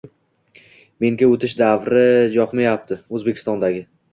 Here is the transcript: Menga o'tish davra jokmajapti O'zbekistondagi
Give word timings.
Menga 1.03 1.29
o'tish 1.35 1.53
davra 1.61 2.07
jokmajapti 2.39 3.01
O'zbekistondagi 3.19 3.89